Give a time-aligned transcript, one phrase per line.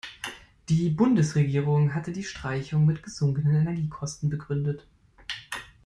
[0.67, 4.87] Die Bundesregierung hatte die Streichung mit gesunkenen Energiekosten begründet.